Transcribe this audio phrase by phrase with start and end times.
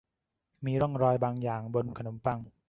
[0.65, 2.39] มีร่องรอยบางอย่างบนขนมปัง